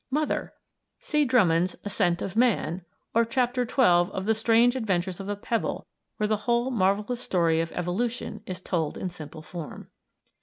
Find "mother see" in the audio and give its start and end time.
0.09-1.25